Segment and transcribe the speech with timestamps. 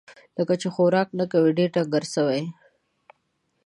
[0.37, 2.45] لکه چې خوراک نه کوې، ډېر ډنګر سوی یې